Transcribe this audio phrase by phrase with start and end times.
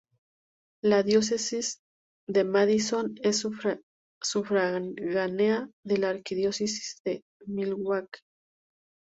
[0.83, 1.77] La Diócesis
[2.27, 3.45] de Madison es
[4.21, 8.21] sufragánea de la Arquidiócesis de Milwaukee.